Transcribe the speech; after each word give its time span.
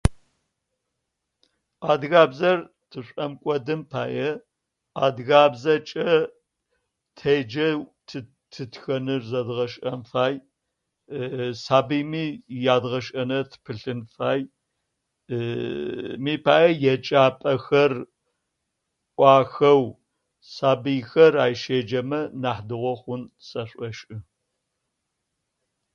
Адыгабзэр 1.91 2.59
тышӏомкӏодын 2.89 3.81
пае 3.91 4.29
адыгабзэкӏэ 5.05 6.09
теджэ, 7.17 7.67
тыт 8.07 8.27
тытхэныр 8.51 9.21
зэдгъэшӏэн 9.31 9.99
фай. 10.11 10.33
сабыйми 11.63 12.25
ядгъэшӏэнэ 12.75 13.39
тыпылъын 13.49 14.01
фай. 14.13 14.39
Мыи 16.23 16.37
пае 16.45 16.69
еджапӏэхэр 16.91 17.93
ӏуахэу 19.15 19.83
сабыихэр 20.55 21.33
ай 21.45 21.53
щеджэмэ 21.61 22.21
нахь 22.43 22.63
дэгъэу 22.67 22.97
хъун 23.01 23.21
сэшӏошы. 23.47 24.15